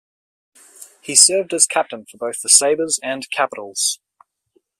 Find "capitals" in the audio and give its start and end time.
3.29-3.99